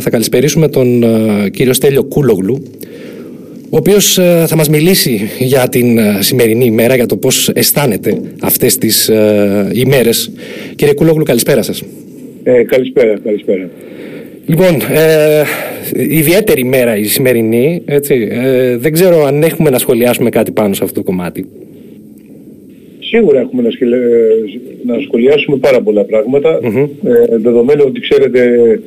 [0.00, 2.62] Θα καλησπερίσουμε τον uh, κύριο Στέλιο Κούλογλου,
[3.70, 8.20] ο οποίος uh, θα μας μιλήσει για την uh, σημερινή ημέρα, για το πώς αισθάνεται
[8.40, 9.10] αυτές τις
[9.72, 10.30] ημέρες.
[10.76, 11.82] Κύριε Κούλογλου, καλησπέρα σας.
[12.42, 13.68] Ε, καλησπέρα, καλησπέρα.
[14.46, 15.42] Λοιπόν, ε,
[15.92, 18.28] ιδιαίτερη ημέρα η σημερινή, έτσι.
[18.30, 21.46] Ε, δεν ξέρω αν έχουμε να σχολιάσουμε κάτι πάνω σε αυτό το κομμάτι.
[23.00, 23.68] Σίγουρα έχουμε να,
[24.94, 28.80] να σχολιάσουμε πάρα πολλά ε, δεδομένου ότι ξέρετε ε,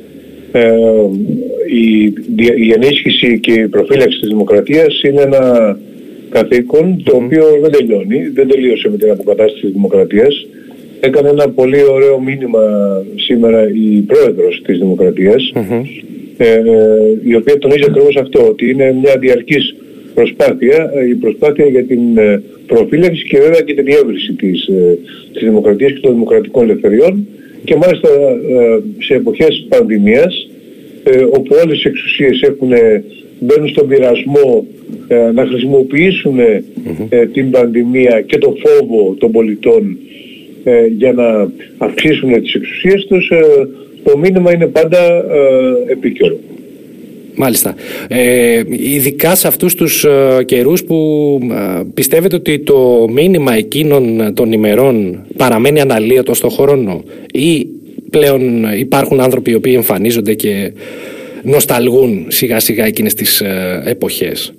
[1.68, 2.12] η,
[2.56, 5.76] η ενίσχυση και η προφύλαξη της δημοκρατίας είναι ένα
[6.30, 10.46] καθήκον το οποίο δεν τελειώνει, δεν τελείωσε με την αποκατάσταση της δημοκρατίας.
[11.00, 12.62] Έκανε ένα πολύ ωραίο μήνυμα
[13.16, 15.52] σήμερα η πρόεδρος της δημοκρατιας
[16.36, 16.62] ε,
[17.24, 19.74] η οποία τονίζει ακριβώς αυτό, ότι είναι μια διαρκής
[20.14, 22.00] προσπάθεια, η προσπάθεια για την
[22.66, 24.68] προφύλαξη και βέβαια και την διεύρυνση της,
[25.32, 27.26] της δημοκρατίας και των δημοκρατικών ελευθεριών
[27.64, 30.48] και μάλιστα ε, σε εποχές πανδημίας
[31.04, 32.70] ε, όπου όλες οι εξουσίες έχουν,
[33.38, 34.66] μπαίνουν στον πειρασμό
[35.08, 36.38] ε, να χρησιμοποιήσουν
[37.32, 39.96] την πανδημία και το φόβο των πολιτών
[40.96, 43.30] για να αυξήσουν τις εξουσίες τους
[44.04, 45.24] το μήνυμα είναι πάντα
[45.86, 46.38] επίκαιρο.
[47.34, 47.74] Μάλιστα.
[48.08, 54.52] Ε, ειδικά σε αυτούς τους ε, καιρούς που ε, πιστεύετε ότι το μήνυμα εκείνων των
[54.52, 57.66] ημερών παραμένει αναλύωτο στο χρόνο ή
[58.10, 60.72] πλέον υπάρχουν άνθρωποι οι οποίοι εμφανίζονται και
[61.42, 64.52] νοσταλγούν σιγά σιγά εκείνες τις ε, εποχές;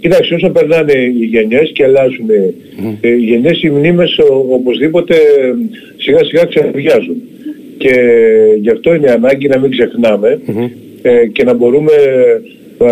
[0.00, 2.94] Κοιτάξτε, όσο περνάνε οι γενιές και αλλάζουν mm.
[3.00, 4.18] οι γενιές, οι μνήμες
[4.50, 5.14] οπωσδήποτε
[5.96, 7.16] σιγά σιγά ξαφνιάζουν.
[7.78, 7.94] Και
[8.60, 10.40] γι' αυτό είναι ανάγκη να μην ξεχνάμε
[11.02, 11.92] ε, και να μπορούμε
[12.78, 12.86] ε,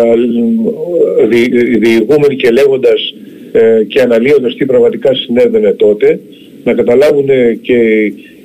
[1.79, 3.13] διηγούμενοι και λέγοντας
[3.51, 6.19] ε, και αναλύοντας τι πραγματικά συνέβαινε τότε
[6.63, 7.29] να καταλάβουν
[7.61, 7.77] και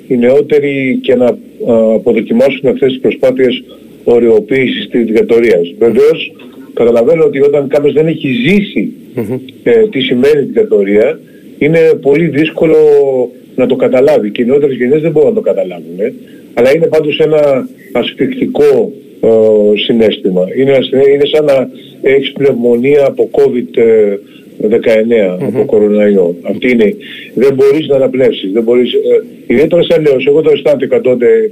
[0.08, 1.39] οι νεότεροι και να
[1.95, 3.62] αποδοκιμάσουν αυτές τις προσπάθειες
[4.05, 5.75] οριοποίησης της δικτατορίας.
[5.78, 6.33] Βεβαίως
[6.75, 8.92] καταλαβαίνω ότι όταν κάποιος δεν έχει ζήσει
[9.91, 11.20] τι σημαίνει δικτατορία
[11.58, 12.77] είναι πολύ δύσκολο
[13.57, 15.98] να το καταλάβει και οι νεότερες γενιές δεν μπορούν να το καταλάβουν.
[16.55, 19.05] Αλλά είναι πάντως ένα ασφικτικό ε,
[19.85, 20.45] συνέστημα.
[20.57, 20.79] Είναι,
[21.13, 21.69] είναι σαν να
[22.03, 24.63] έχεις πνευμονία από COVID-19,
[25.47, 26.35] από κοροναϊό.
[26.43, 26.95] Αυτή είναι.
[27.35, 28.53] Δεν μπορείς να αναπνεύσεις.
[28.53, 28.99] Δεν μπορείς, ε,
[29.47, 30.27] ιδιαίτερα σαν νέος.
[30.27, 31.51] Εγώ το αισθάνθηκα τότε,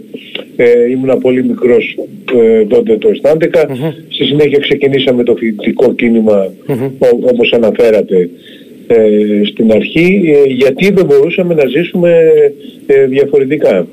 [0.57, 1.97] ε, ήμουν πολύ μικρός
[2.35, 3.69] ε, τότε το αισθάνθηκα.
[4.09, 6.53] Στη συνέχεια ξεκινήσαμε το φοιτητικό κίνημα,
[7.21, 8.31] όπως αναφέρατε
[8.87, 12.33] ε, στην αρχή ε, γιατί δεν μπορούσαμε να ζήσουμε
[12.87, 13.87] ε, διαφορετικα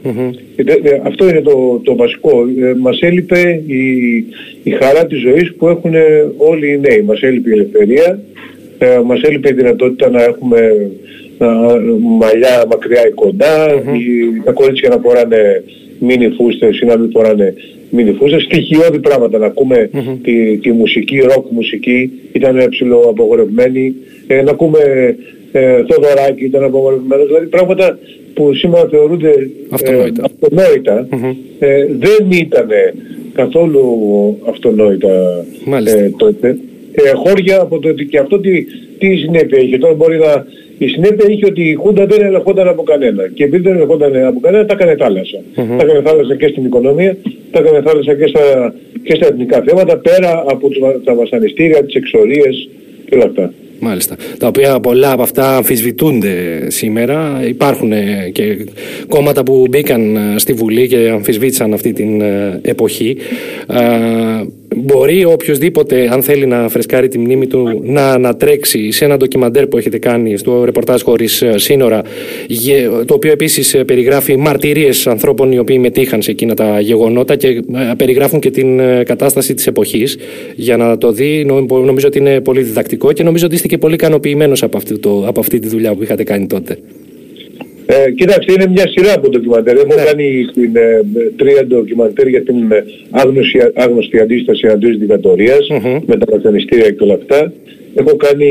[1.03, 2.31] Αυτό είναι το, το βασικό.
[2.79, 4.15] Μας έλειπε η,
[4.63, 5.93] η χαρά της ζωής που έχουν
[6.37, 7.01] όλοι οι νέοι.
[7.01, 8.21] Μας έλειπε η ελευθερία,
[9.05, 10.91] μας έλειπε η δυνατότητα να έχουμε
[12.19, 13.67] μαλλιά μακριά ή κοντά,
[14.43, 15.63] τα κορίτσια να φοράνε
[16.01, 17.53] μίνι φούστες ή να μην φοράνε
[17.89, 19.89] μίνι φούστες, στοιχειώδη πράγματα να ακουμε
[20.23, 23.95] τη, τη μουσική, ροκ μουσική, ήταν ψηλό απογορευμένη,
[24.27, 24.79] ε, να ακούμε
[25.51, 27.99] ε, Θοδωράκη, ήταν απογορευμένος, δηλαδή πράγματα
[28.33, 29.49] που σήμερα θεωρούνται
[30.21, 31.07] αυτονόητα,
[31.59, 32.67] ε, ε, δεν ήταν
[33.33, 33.83] καθόλου
[34.49, 35.45] αυτονόητα
[35.85, 36.57] ε, τότε.
[36.91, 38.63] Ε, χώρια από το ότι και αυτό τι,
[38.97, 39.77] τι συνέπεια είχε.
[39.77, 40.45] Τώρα μπορεί να
[40.85, 43.27] η συνέπεια είχε ότι η Χούντα δεν ελεγχόταν από κανένα.
[43.33, 45.37] Και επειδή δεν ελεγχόταν από κανένα, τα έκανε θάλασσα.
[45.37, 45.77] Mm-hmm.
[45.77, 47.17] Τα έκανε θάλασσα και στην οικονομία,
[47.51, 50.67] τα έκανε θάλασσα και στα, και στα εθνικά θέματα, πέρα από
[51.03, 52.69] τα βασανιστήρια, τις εξορίες
[53.05, 53.53] και όλα αυτά.
[53.79, 54.15] Μάλιστα.
[54.39, 57.41] Τα οποία πολλά από αυτά αμφισβητούνται σήμερα.
[57.47, 58.65] Υπάρχουν ε, και
[59.07, 63.17] κόμματα που μπήκαν ε, στη Βουλή και αμφισβήτησαν αυτή την ε, εποχή.
[64.75, 69.77] Μπορεί οποιοδήποτε, αν θέλει να φρεσκάρει τη μνήμη του, να ανατρέξει σε ένα ντοκιμαντέρ που
[69.77, 72.01] έχετε κάνει στο ρεπορτάζ χωρίς σύνορα,
[73.05, 77.61] το οποίο επίσης περιγράφει μαρτυρίες ανθρώπων οι οποίοι μετήχαν σε εκείνα τα γεγονότα και
[77.97, 80.17] περιγράφουν και την κατάσταση της εποχής.
[80.55, 83.93] Για να το δει, νομίζω ότι είναι πολύ διδακτικό και νομίζω ότι είστε και πολύ
[83.93, 84.79] ικανοποιημένος από,
[85.25, 86.77] από αυτή τη δουλειά που είχατε κάνει τότε.
[87.93, 89.75] Ε, κοίταξε, είναι μια σειρά από ντοκιμαντέρ.
[89.75, 90.03] Έχω ναι.
[90.03, 91.01] κάνει την, ε,
[91.35, 96.01] τρία ντοκιμαντέρ για την ε, άγνωστη, άγνωστη αντίσταση αντίον δικτατορίας mm-hmm.
[96.05, 97.53] με τα βασανιστήρια και όλα αυτά.
[97.95, 98.49] Έχω κάνει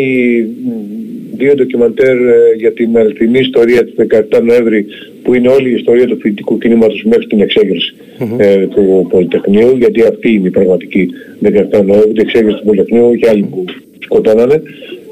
[1.37, 3.95] δύο ντοκιμαντέρ ε, για την αληθινή ιστορία του
[4.31, 4.87] 17 Νοέμβρη
[5.23, 8.37] που είναι όλη η ιστορία του φοιτητικού κινήματος μέχρι την εξέγερση mm-hmm.
[8.39, 11.09] ε, του Πολυτεχνείου γιατί αυτή είναι η πραγματική
[11.45, 13.65] 17 Νοέμβρη, η εξέγερση του Πολυτεχνείου και άλλοι που
[13.99, 14.63] σκοτώνανε.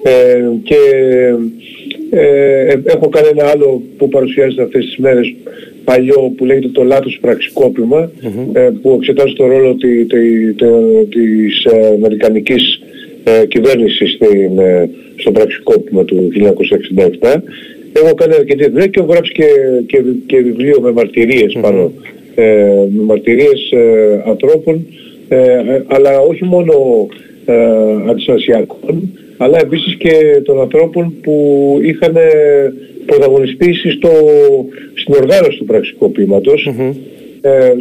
[0.03, 0.77] Ε, και
[2.11, 5.35] ε, ε, έχω κάνει ένα άλλο που παρουσιάζεται αυτές τις μέρες
[5.85, 7.21] παλιό που λέγεται το λάθος
[8.53, 10.67] ε, που εξετάζει το ρόλο τη, τη, τη,
[11.11, 12.81] της ε, αμερικανικής
[13.25, 16.31] ε, κυβέρνησης στην, ε, στο πραξικόπημα του
[17.21, 17.35] 1967.
[17.93, 19.47] Έχω κάνει αρκετή δουλειά και έχω γράψει και,
[19.87, 21.93] και, και βιβλίο με μαρτυρίες πάνω.
[22.95, 23.73] με μαρτυρίες
[24.27, 24.87] ανθρώπων
[25.87, 26.73] αλλά όχι μόνο
[28.09, 32.17] αντιστασιακών, αλλά επίσης και των ανθρώπων που είχαν
[33.07, 34.11] πρωταγωνιστήσει στο,
[34.95, 36.69] στην οργάνωση του πραξικοπήματος
[37.41, 37.75] ε,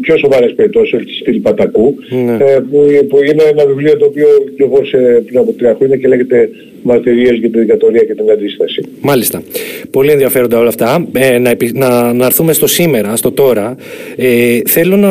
[0.00, 2.36] πιο σοβαρές περιπτώσεις της στήλη Πατακού ναι.
[2.44, 6.50] ε, που, που, είναι ένα βιβλίο το οποίο κυκλοφόρησε πριν από τρία χρόνια και λέγεται
[6.86, 8.82] Μαρτυρίες για την δικατορία και την αντίσταση.
[9.00, 9.42] Μάλιστα.
[9.90, 11.06] Πολύ ενδιαφέροντα όλα αυτά.
[11.12, 13.76] Ε, να, να, να έρθουμε στο σήμερα, στο τώρα.
[14.16, 15.10] Ε, θέλω να,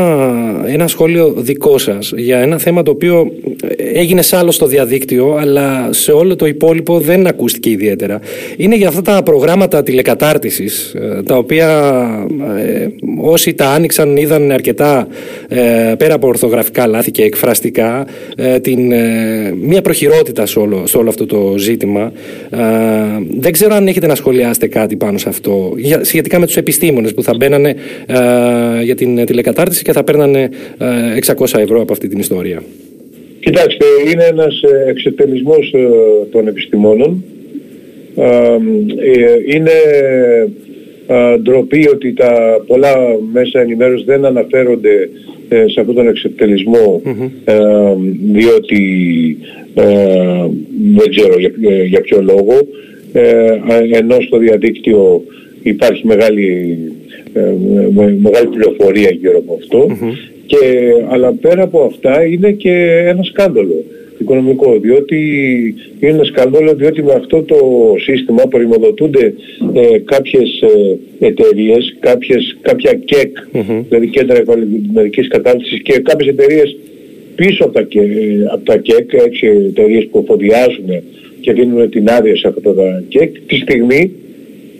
[0.67, 3.31] ένα σχόλιο δικό σας για ένα θέμα το οποίο
[3.77, 8.19] έγινε σ' άλλο στο διαδίκτυο αλλά σε όλο το υπόλοιπο δεν ακούστηκε ιδιαίτερα.
[8.57, 11.69] Είναι για αυτά τα προγράμματα τηλεκατάρτισης ε, τα οποία
[12.57, 12.87] ε,
[13.21, 15.07] όσοι τα άνοιξαν είδαν αρκετά
[15.47, 20.97] ε, πέρα από ορθογραφικά λάθη και εκφραστικά ε, την, ε, μια προχειρότητα σε όλο, σε
[20.97, 22.11] όλο αυτό το ζήτημα.
[23.37, 27.23] δεν ξέρω αν έχετε να σχολιάσετε κάτι πάνω σε αυτό σχετικά με τους επιστήμονες που
[27.23, 27.75] θα μπαίνανε
[28.83, 30.49] για την τηλεκατάρτιση και θα παίρνανε
[31.35, 32.63] 600 ευρώ από αυτή την ιστορία.
[33.39, 35.73] Κοιτάξτε, είναι ένας εξετελισμός
[36.31, 37.23] των επιστημόνων.
[39.53, 39.71] Είναι
[41.41, 42.95] ντροπή ότι τα πολλά
[43.33, 45.09] μέσα ενημέρωσης δεν αναφέρονται
[45.49, 47.01] ε, σε αυτόν τον εξεπτελισμό
[47.45, 47.55] ε,
[48.31, 48.81] διότι
[49.73, 49.83] ε,
[50.95, 51.35] δεν ξέρω
[51.87, 52.53] για, ποιο λόγο.
[53.91, 55.23] Ενώ στο διαδίκτυο
[55.61, 56.77] υπάρχει μεγάλη,
[58.21, 59.59] μεγάλη πληροφορία γύρω από
[60.45, 60.57] και,
[61.09, 63.83] αλλά πέρα από αυτά είναι και ένα σκάνδαλο
[64.17, 65.17] οικονομικό, διότι
[65.99, 67.57] είναι ένα σκανδόλο, διότι με αυτό το
[67.97, 69.33] σύστημα πρημοδοτούνται
[69.73, 73.83] ε, κάποιες ε, εταιρείες, κάποιες, κάποια ΚΕΚ, mm-hmm.
[73.89, 76.75] δηλαδή κέντρα επαγγελματικής κατάρτισης και κάποιες εταιρείες
[77.35, 77.87] πίσω από τα,
[78.53, 80.89] από τα ΚΕΚ, έξι εταιρείες που φοδιάζουν
[81.41, 84.11] και δίνουν την άδεια σε αυτά τα ΚΕΚ, τη στιγμή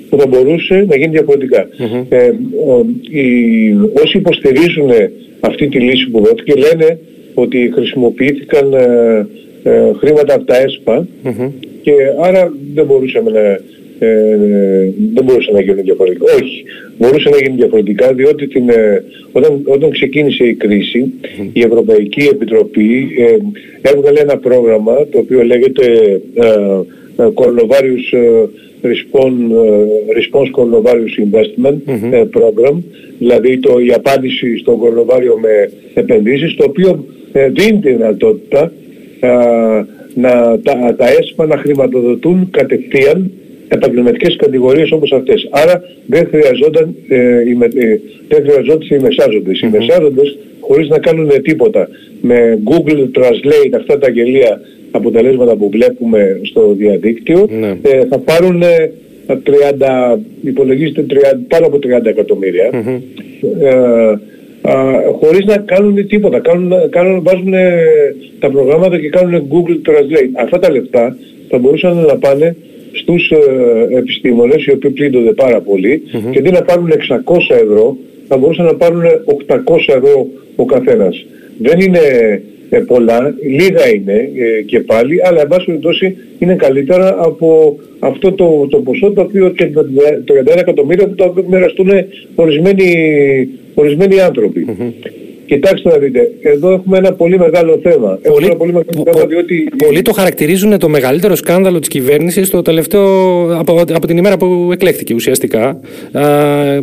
[0.10, 1.68] που θα μπορούσε να γίνει διαφορετικά.
[1.80, 2.06] Mm-hmm.
[2.10, 2.28] Ε,
[2.68, 3.72] ο, οι,
[4.04, 4.90] όσοι υποστηρίζουν
[5.40, 7.00] αυτή τη λύση που δόθηκε λένε
[7.36, 9.28] ότι χρησιμοποιήθηκαν ε,
[9.64, 11.08] ε, χρήματα από τα ΕΣΠΑ
[11.82, 13.40] και άρα δεν μπορούσαμε να,
[14.00, 16.34] ε, δεν μπορούσε να γίνει διαφορετικά.
[16.34, 16.64] Όχι,
[16.98, 21.14] μπορούσε να γίνει διαφορετικά διότι την, ε, όταν, όταν ξεκίνησε η κριση
[21.54, 23.38] η Ευρωπαϊκή Επιτροπή ε,
[23.90, 25.86] έβγαλε ένα πρόγραμμα το οποίο λέγεται
[26.34, 26.44] ε,
[27.18, 28.06] Coronavirus
[30.18, 31.78] Response Coronavirus Investment
[32.38, 32.76] Program,
[33.20, 38.72] δηλαδή το, η απάντηση στον κορονοβάριο με επενδύσεις, το οποίο ε, δίνει τη δυνατότητα
[39.20, 39.30] ε,
[40.14, 43.32] να, τα, τα ΕΣΠΑ να χρηματοδοτούν κατευθείαν
[43.68, 45.48] επαγγελματικές κατηγορίες όπως αυτές.
[45.52, 49.62] Άρα δεν χρειαζόταν, ε, οι, ε, δεν χρειαζόταν οι μεσάζοντες.
[49.62, 51.90] Οι μεσάζοντες χωρίς να κάνουν τίποτα
[52.22, 54.62] με Google Translate αυτά τα γελία
[54.92, 57.78] αποτελέσματα που βλέπουμε στο διαδίκτυο ναι.
[57.82, 58.64] ε, θα πάρουν
[59.28, 61.16] 30, υπολογίζεται 30,
[61.48, 62.70] πάνω από 30 εκατομμύρια
[65.20, 66.40] χωρίς να κάνουν τίποτα.
[66.40, 67.54] Κάνουν, κάνουν, βάζουν
[68.40, 70.32] τα προγράμματα και κάνουν Google Translate.
[70.44, 71.18] Αυτά τα λεφτά
[71.50, 72.56] θα μπορούσαν να πάνε
[72.92, 75.64] στους ε, επιστήμονες οι οποίοι πλήττονται πάρα
[76.32, 77.98] και αντί να πάρουν 600 ευρώ
[78.28, 79.04] θα μπορούσαν να πάρουν
[79.48, 79.58] 800
[79.88, 81.26] ευρώ ο καθένας.
[81.58, 82.00] Δεν είναι
[82.70, 88.32] ε, πολλά, λίγα είναι ε, και πάλι, αλλά εν πάση περιπτώσει είναι καλύτερα από αυτό
[88.32, 89.66] το, το ποσό το οποίο και
[90.26, 91.90] το 31 εκατομμύρια που το μοιραστούν
[92.36, 92.86] ορισμένοι,
[93.76, 94.16] ορισμένοι
[95.46, 98.20] Κοιτάξτε να δείτε, εδώ έχουμε ένα πολύ μεγάλο θέμα.
[98.24, 99.70] Πολύ, ένα πολύ μεγάλο θέμα διότι...
[99.86, 103.04] Πολλοί το χαρακτηρίζουν το μεγαλύτερο σκάνδαλο της κυβέρνησης το τελευταίο,
[103.60, 105.80] από, από την ημέρα που εκλέχθηκε ουσιαστικά.
[106.12, 106.22] Α,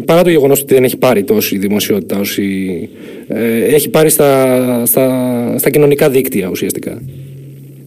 [0.05, 2.89] παρά το γεγονός ότι δεν έχει πάρει τόση δημοσιότητα όσοι
[3.29, 7.03] ε, έχει πάρει στα, στα, στα κοινωνικά δίκτυα ουσιαστικά.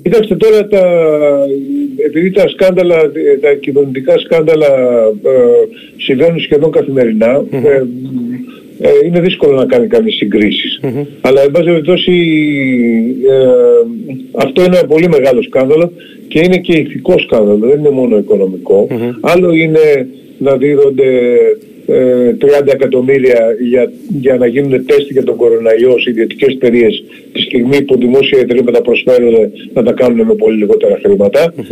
[0.01, 0.84] Κοιτάξτε τώρα τα,
[2.06, 2.96] επειδή τα σκάνδαλα,
[3.41, 4.68] τα κυβερνητικά σκάνδαλα
[5.24, 5.39] ε,
[5.98, 6.72] συμβαίνουν σχεδόν
[7.51, 7.84] ε,
[8.79, 10.15] ε, είναι δύσκολο να κάνει κανείς
[11.22, 12.13] Αλλά εν πάση περιπτώσει
[13.29, 13.48] ε,
[14.32, 15.91] αυτό είναι ένα πολύ μεγάλο σκάνδαλο
[16.27, 18.17] και είναι και ηθικό σκάνδαλο, δεν είναι μόνο
[19.22, 21.03] Άλλο είναι να δίδονται
[21.88, 27.03] 30 ε, εκατομμύρια για, για να γίνουν τεστ για τον κοροναϊός σε ιδιωτικές εταιρείες
[27.34, 29.34] τη στιγμή που δημόσια ιδρύματα προσφέρουν
[29.74, 31.00] να τα κάνουν με πολύ λιγότερα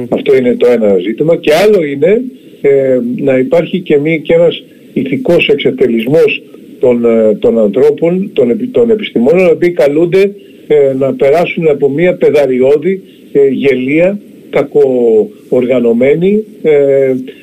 [0.10, 1.36] Αυτό είναι το ένα ζήτημα.
[1.36, 2.22] Και άλλο είναι
[2.62, 6.42] ε, να υπάρχει και, μη, και ένας ηθικός εξευτελισμός
[6.84, 10.36] των, ε, των ανθρώπων, των, των επιστημόνων, οι οποίοι καλούνται
[10.68, 16.72] ε, να περάσουν από μια πεδαριώδη ε, γελία, κακοοργανωμένη ε,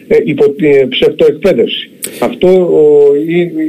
[0.09, 0.45] ε, υπο,
[0.89, 1.91] ψευτοεκπαίδευση.
[2.21, 2.49] Αυτό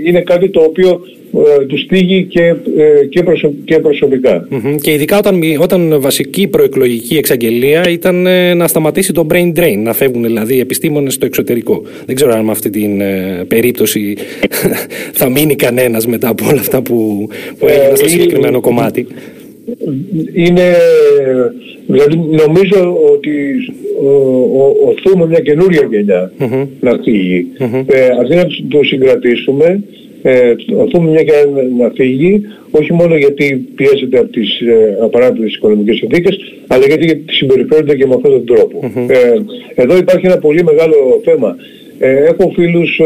[0.05, 1.20] είναι κάτι το οποίο ε,
[1.67, 2.41] τους στήγει και,
[2.77, 3.23] ε, και,
[3.65, 4.47] και προσωπικα
[4.81, 9.93] Και ειδικά όταν, όταν βασική προεκλογική εξαγγελία ήταν ε, να σταματήσει το brain drain, να
[9.93, 11.81] φεύγουν δηλαδή οι επιστήμονες στο εξωτερικό.
[12.05, 13.01] Δεν ξέρω αν με αυτή την
[13.47, 14.15] περίπτωση
[15.19, 19.07] θα μείνει κανένας μετά από όλα αυτά που, που έγιναν στο συγκεκριμένο κομμάτι.
[20.33, 20.75] είναι,
[21.87, 23.31] δηλαδή νομίζω ότι
[24.85, 25.89] οθούμε μια καινούρια
[26.79, 27.45] να φύγει.
[27.85, 29.83] Ε, αντί να το συγκρατήσουμε,
[30.21, 31.33] ε, οθούμε μια και
[31.77, 36.37] να φύγει, όχι μόνο γιατί πιέζεται από τις ε, απαράδεκτες οικονομικές συνθήκες,
[36.67, 38.91] αλλά γιατί συμπεριφέρονται και με αυτόν τον τρόπο.
[39.07, 39.33] Ε,
[39.75, 41.55] εδώ υπάρχει ένα πολύ μεγάλο θέμα.
[42.03, 43.03] Ε, έχω φίλους ε,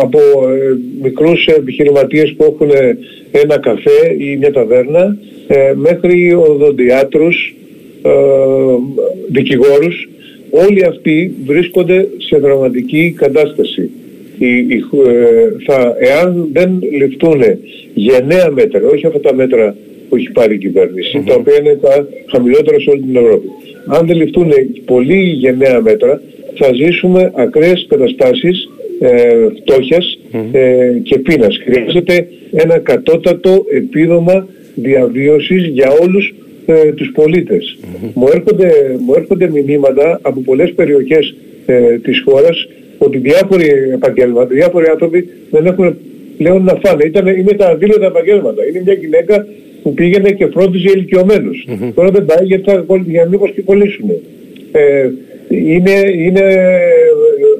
[0.00, 2.70] από ε, μικρούς επιχειρηματίες που έχουν
[3.30, 5.16] ένα καφέ ή μια ταβέρνα
[5.74, 7.54] μέχρι οδοντιάτρους,
[9.28, 10.08] δικηγόρους.
[10.50, 13.90] Όλοι αυτοί βρίσκονται σε δραματική κατάσταση.
[15.66, 17.42] Θα, εάν δεν ληφθούν
[17.94, 19.76] γενναία μέτρα, όχι αυτά τα μέτρα
[20.08, 23.48] που έχει πάρει η κυβέρνηση, τα οποία είναι τα χαμηλότερα σε όλη την Ευρώπη.
[23.86, 24.52] Αν δεν ληφθούν
[24.84, 26.20] πολύ γενναία μέτρα,
[26.54, 28.68] θα ζήσουμε ακραίες καταστάσεις
[29.00, 30.18] ε, φτώχειας
[30.52, 31.58] ε, και πείνας.
[31.64, 36.34] Χρειάζεται ένα κατώτατο επίδομα διαβίωσης για όλους
[36.66, 37.78] ε, τους πολίτες.
[38.14, 38.70] Μου, έρχονται,
[39.06, 41.34] μου έρχονται μηνύματα από πολλές περιοχές
[41.66, 45.96] ε, της χώρας ότι διάφοροι επαγγέλματα, διάφοροι άνθρωποι δεν έχουν
[46.36, 47.04] πλέον να φάνε.
[47.04, 48.66] Ήταν, είναι τα αδίλωτα επαγγέλματα.
[48.66, 49.46] Είναι μια γυναίκα
[49.82, 51.66] που πήγαινε και φρόντιζε ηλικιωμένους.
[51.94, 54.10] Τώρα δεν πάει γιατί θα, για μήπως και κολλήσουν.
[54.72, 55.10] Ε,
[55.48, 56.42] είναι, είναι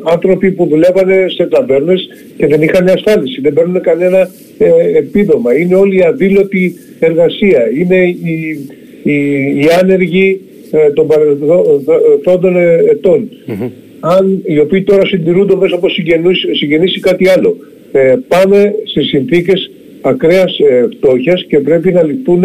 [0.05, 5.59] άνθρωποι που δουλεύανε σε ταβέρνες και δεν είχαν ασφάλιση, δεν παίρνουν κανένα ε, επίδομα.
[5.59, 8.69] Είναι όλη η αδήλωτη εργασία, είναι οι,
[9.03, 9.15] οι,
[9.61, 10.41] οι άνεργοι
[10.71, 12.57] ε, των παρελθόντων
[12.91, 13.29] ετών.
[14.01, 15.89] Αν οι οποίοι τώρα συντηρούνται μέσα από
[16.53, 17.57] συγγενείς ή κάτι άλλο.
[17.93, 22.45] Ε, πάμε σε συνθήκες ακραίας ε, φτώχειας και πρέπει να ληφθούν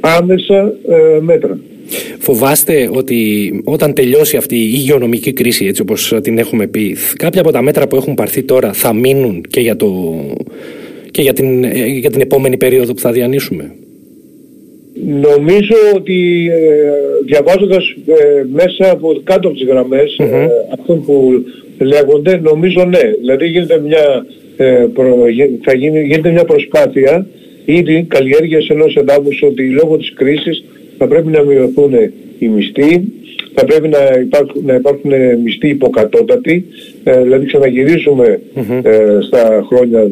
[0.00, 1.58] άμεσα ε, μέτρα.
[2.18, 7.50] Φοβάστε ότι όταν τελειώσει αυτή η υγειονομική κρίση, έτσι όπως την έχουμε πει, κάποια από
[7.50, 10.18] τα μέτρα που έχουν πάρθει τώρα θα μείνουν και για, το,
[11.10, 11.64] και για, την,
[11.98, 13.74] για την επόμενη περίοδο που θα διανύσουμε;
[15.06, 16.90] Νομίζω ότι ε,
[17.26, 21.44] διαβάζοντας ε, μέσα από κάτω από τις γραμμές ε, αυτών που
[21.78, 23.10] λέγονται, νομίζω ναι.
[23.20, 24.26] Δηλαδή γίνεται μια,
[24.56, 24.86] ε,
[25.62, 27.26] θα γίνει, γίνεται μια προσπάθεια
[27.64, 30.64] ήδη καλλιέργειας ενός εδάφους ότι λόγω της κρίσης
[31.00, 31.92] θα πρέπει να μειωθούν
[32.38, 33.02] οι μισθοί,
[33.54, 35.10] θα πρέπει να υπάρχουν, να υπάρχουν
[35.44, 36.64] μισθοί υποκατώτατοι,
[37.04, 38.40] ε, δηλαδή ξαναγυρίζουμε
[38.82, 40.10] ε, στα χρόνια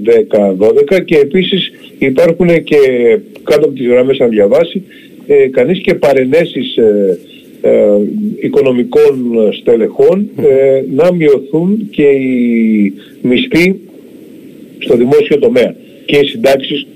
[0.97, 2.79] 10-12 και επίσης υπάρχουν και
[3.43, 4.83] κάτω από τις γραμμές αν διαβάσει
[5.27, 7.19] ε, κανείς και παρενέσεις ε,
[7.61, 7.71] ε,
[8.41, 10.29] οικονομικών στελεχών
[10.95, 12.93] να μειωθούν και οι
[13.23, 13.81] μισθοί
[14.79, 16.87] στο δημόσιο τομέα και οι συντάξεις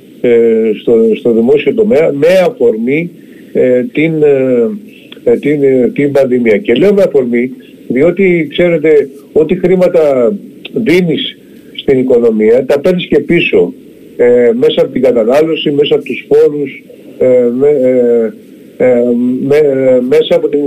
[0.80, 3.10] στο, στο δημόσιο τομέα με αφορμή
[3.52, 5.60] ε, την, ε, ε, την,
[5.94, 6.56] την πανδημία.
[6.56, 7.50] Και λέω με αφορμή
[7.88, 10.32] διότι ξέρετε ό,τι χρήματα
[10.72, 11.38] δίνεις
[11.74, 13.72] στην οικονομία τα παίρνεις και πίσω
[14.54, 16.82] μέσα από την κατανάλωση, μέσα από τους φόρους,
[19.48, 19.60] με,
[20.08, 20.60] μέσα από την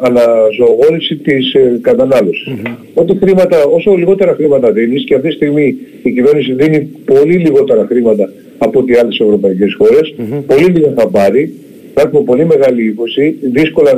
[0.00, 2.52] αναζωογόνηση της κατανάλωσης.
[2.94, 7.86] Ό,τι χρήματα, όσο λιγότερα χρήματα δίνεις και αυτή τη στιγμή η κυβέρνηση δίνει πολύ λιγότερα
[7.86, 8.30] χρήματα
[8.66, 10.14] από ό,τι άλλες ευρωπαϊκές χώρες.
[10.18, 10.42] Mm-hmm.
[10.46, 11.42] Πολύ λίγα θα πάρει.
[11.94, 13.36] Θα έχουμε πολύ μεγάλη ύφωση.
[13.40, 13.92] Δύσκολα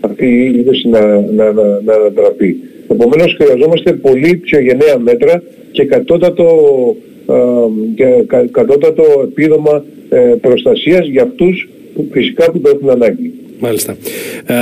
[0.00, 1.00] αυτή η ύφωση να,
[1.38, 2.50] να, να, να ανατραπεί.
[2.88, 6.46] Επομένως χρειαζόμαστε πολύ πιο γενναία μέτρα και κατώτατο,
[7.94, 8.04] και
[8.50, 13.32] κατώτατο επίδομα ε, προστασίας για αυτούς που φυσικά που το έχουν ανάγκη.
[13.58, 13.96] Μάλιστα.
[14.46, 14.54] Ε,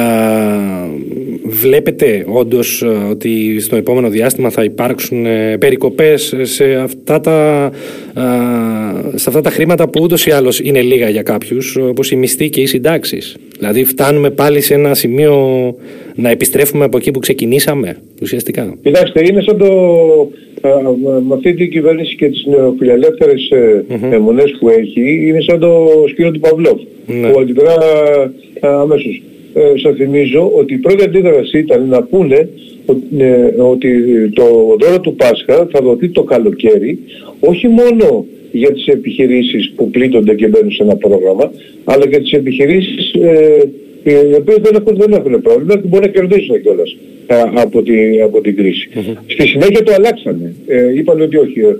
[1.47, 7.71] βλέπετε όντως ε, ότι στο επόμενο διάστημα θα υπάρξουν ε, περικοπές σε αυτά τα,
[8.17, 12.17] ε, σε αυτά τα χρήματα που ούτως ή άλλως είναι λίγα για κάποιους, όπως οι
[12.17, 13.37] μισθοί και οι συντάξεις.
[13.59, 15.75] Δηλαδή φτάνουμε πάλι σε ένα σημείο
[16.15, 18.75] να επιστρέφουμε από εκεί που ξεκινήσαμε ουσιαστικά.
[18.83, 19.71] Κοιτάξτε, είναι σαν το
[21.26, 24.12] με αυτή την κυβέρνηση και τις νεοφιλελεύθερες mm-hmm.
[24.12, 27.29] αιμονές που έχει, είναι σαν το σκύλο του Παυλόφ, ναι.
[27.29, 27.76] που αντιδρά
[28.60, 29.22] αμέσως.
[29.54, 32.48] Ε, σας θυμίζω ότι η πρώτη αντίδραση ήταν να πούνε
[33.18, 33.90] ε, ότι
[34.34, 34.44] το
[34.80, 36.98] δώρο του Πάσχα θα δοθεί το καλοκαίρι,
[37.40, 41.52] όχι μόνο για τις επιχειρήσεις που πλήττονται και μπαίνουν σε ένα πρόγραμμα,
[41.84, 43.62] αλλά για τις επιχειρήσεις ε,
[44.10, 46.96] οι οποίες δεν έχουν, δεν έχουν πρόβλημα και μπορεί να κερδίσουν κιόλας
[47.26, 48.88] ε, από, τη, από την κριση
[49.26, 50.54] Στη συνέχεια το αλλάξανε.
[50.66, 51.76] Ε, είπαν ότι όχι, ε,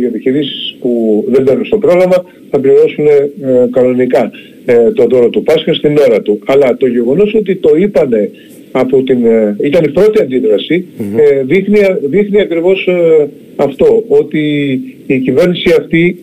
[0.00, 3.30] οι επιχειρήσεις που δεν μπαίνουν στο πρόγραμμα θα πληρώσουν ε,
[3.70, 4.30] κανονικά
[4.64, 6.38] ε, το δώρο του Πάσχα στην ώρα του.
[6.44, 8.30] Αλλά το γεγονός ότι το είπανε
[8.72, 11.78] από την, ε, ήταν η πρώτη ε, δείχνει,
[12.08, 14.40] δείχνει ακριβώς ε, αυτό, ότι
[15.06, 16.16] η κυβέρνηση αυτή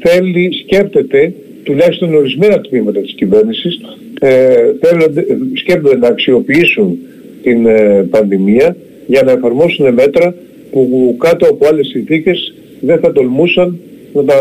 [0.00, 3.80] θέλει, σκέπτεται τουλάχιστον ορισμένα τμήματα της κυβέρνησης
[5.54, 6.98] σκέπτονται να αξιοποιήσουν
[7.42, 7.66] την
[8.10, 10.34] πανδημία για να εφαρμόσουν μέτρα
[10.70, 13.78] που κάτω από άλλες συνθήκες δεν θα τολμούσαν
[14.12, 14.36] να τα,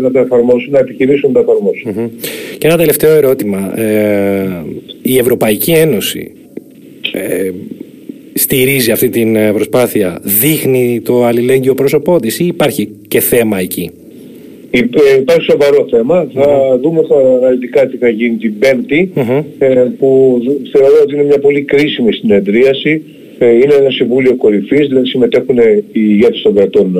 [0.00, 2.10] να τα εφαρμόσουν, να επιχειρήσουν να τα εφαρμοσουν
[2.58, 3.80] Και ένα τελευταίο ερώτημα.
[3.80, 4.64] Ε,
[5.02, 6.32] η Ευρωπαϊκή Ένωση
[7.12, 7.50] ε,
[8.34, 13.90] στηρίζει αυτή την ε, προσπάθεια, δείχνει το αλληλέγγυο πρόσωπό της ή υπάρχει και θέμα εκεί;
[15.18, 16.28] Υπάρχει σοβαρό θέμα.
[16.34, 19.12] Θα δούμε τώρα αναλυτικά τι θα γίνει την Πέμπτη,
[19.98, 20.40] που
[20.72, 25.84] θεωρώ ότι είναι μια πολύ κρίσιμη συνεδρίαση ε, είναι ένα συμβούλιο κορυφής, δηλαδή συμμετέχουν οι
[25.92, 26.90] ηγέτες των κρατων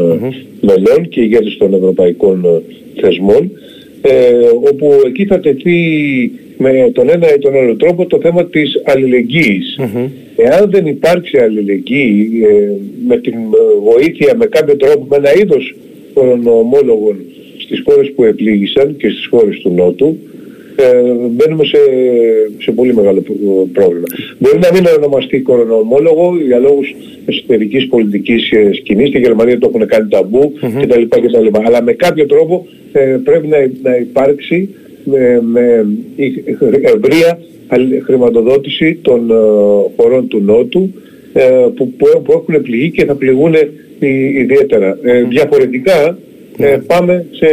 [0.61, 3.50] μελών και οι ηγέτες των ευρωπαϊκών ε, θεσμών,
[4.02, 4.12] ε,
[4.71, 5.78] όπου εκεί θα τεθεί
[6.59, 9.78] με τον ένα ή τον άλλο τρόπο το θέμα της αλληλεγγυης
[10.37, 12.31] Εάν δεν υπάρξει αλληλεγγύη
[13.07, 13.35] με την
[13.83, 15.75] βοήθεια, με κάποιο τρόπο, με ένα είδος
[16.14, 17.16] κορονοομόλογων
[17.59, 20.16] στις χώρες που επλήγησαν και στις χώρες του Νότου,
[20.76, 21.78] ε, μπαίνουμε σε,
[22.59, 23.23] σε πολύ μεγάλο
[23.73, 24.06] πρόβλημα.
[24.38, 26.95] Μπορεί να μην ονομαστεί κορονοομόλογο για λόγους
[27.26, 29.09] εσωτερικής πολιτικής ε, σκηνής.
[29.09, 30.83] Στη Γερμανία το έχουν κάνει ταμπού mm-hmm.
[30.83, 31.61] κτλ, κτλ.
[31.64, 35.87] Αλλά με κάποιο τρόπο ε, πρέπει να, να υπάρξει με, με
[36.83, 37.38] ευρεία
[38.04, 39.35] χρηματοδότηση των ε,
[39.97, 40.90] χωρών του Νότου
[41.33, 43.54] ε, που, που, που, έχουν πληγεί και θα πληγούν
[44.35, 44.99] ιδιαίτερα.
[45.02, 46.18] Ε, διαφορετικά
[46.59, 47.49] ε, πάμε σε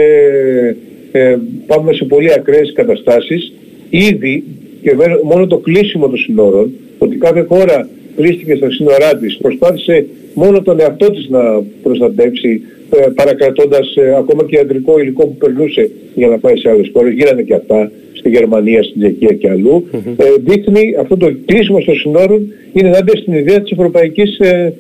[1.14, 3.54] ε, πάμε σε πολύ ακραίες καταστάσεις.
[3.90, 4.44] Ήδη
[4.82, 4.92] και
[5.24, 10.80] μόνο το κλείσιμο των συνόρων, ότι κάθε χώρα κλείστηκε στα σύνορά της, προσπάθησε μόνο τον
[10.80, 11.40] εαυτό της να
[11.84, 12.62] προστατεύσει,
[12.96, 17.14] ε, παρακρατώντας ε, ακόμα και ιατρικό υλικό που περνούσε για να πάει σε άλλες χώρες,
[17.14, 19.86] γίνανε και αυτά στη Γερμανία, στην Τσεχία και αλλού,
[20.18, 24.74] ε, δείχνει αυτό το κλείσιμο των συνόρων είναι ενάντια στην ιδέα της Ευρωπαϊκής ε,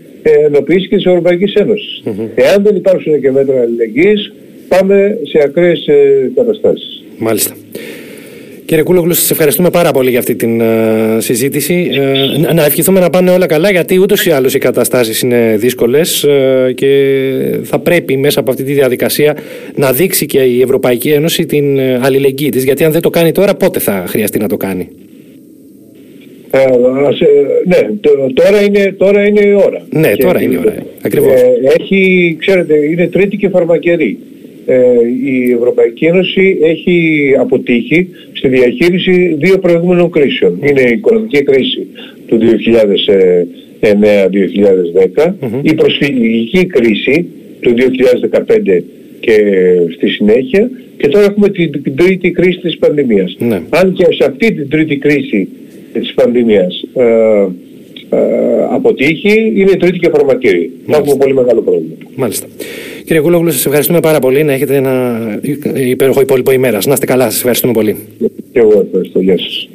[0.46, 1.54] Ενοποίησης και της Ευρωπαϊκής
[2.36, 4.34] Εάν δεν υπάρξουν και μέτρα αλληλεγγύης,
[4.68, 7.04] πάμε σε ακραίες ε, καταστάσεις.
[7.18, 7.56] Μάλιστα.
[8.66, 10.66] Κύριε Κούλογλου, σας ευχαριστούμε πάρα πολύ για αυτή την uh,
[11.18, 11.90] συζήτηση.
[11.92, 16.26] Uh, να ευχηθούμε να πάνε όλα καλά, γιατί ούτως ή άλλως οι καταστάσεις είναι δύσκολες
[16.28, 16.90] uh, και
[17.64, 19.38] θα πρέπει μέσα από αυτή τη διαδικασία
[19.76, 23.56] να δείξει και η Ευρωπαϊκή Ένωση την αλληλεγγύη της, γιατί αν δεν το κάνει τώρα,
[23.56, 24.88] πότε θα χρειαστεί να το κάνει;
[26.52, 26.66] Ε,
[27.66, 27.78] ναι,
[28.34, 29.82] τώρα είναι, τώρα είναι η ώρα.
[29.90, 30.76] Ναι, τώρα είναι η ώρα.
[31.02, 31.32] Ακριβώς.
[31.80, 34.33] έχει, ξέρετε, είναι τρίτη και φαρμακερή ε,
[35.24, 36.98] η Ευρωπαϊκή Ένωση έχει
[37.40, 40.60] αποτύχει στη διαχείριση δύο προηγούμενων κρίσεων.
[40.64, 41.88] Είναι η οικονομική κρίση
[42.28, 42.40] του
[45.20, 47.26] 2009-2010, η προσφυγική κρίση
[47.60, 47.74] του
[48.78, 48.82] 2015
[49.20, 49.38] και
[49.96, 53.36] στη συνέχεια και τώρα έχουμε την, τρίτη κρίση της πανδημίας.
[53.40, 53.62] Ναι.
[53.70, 55.48] Αν και σε αυτή την τρίτη κρίση
[55.94, 57.04] της πανδημίας ε,
[58.10, 60.72] ε, αποτύχει, είναι η τρίτη και φαρμακήρη.
[60.88, 61.96] Θα έχουμε πολύ μεγάλο πρόβλημα.
[62.16, 62.48] Μάλιστα.
[63.06, 64.44] Κύριε Κούλογλου, σας ευχαριστούμε πάρα πολύ.
[64.44, 65.20] Να έχετε ένα
[65.74, 66.86] υπέροχο υπόλοιπο ημέρας.
[66.86, 67.96] Να είστε καλά, σας ευχαριστούμε πολύ.
[68.52, 69.20] Και εγώ ευχαριστώ.
[69.20, 69.70] Γεια σας.